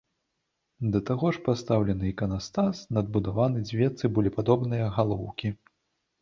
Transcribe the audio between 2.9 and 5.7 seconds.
надбудаваны дзве цыбулепадобныя галоўкі.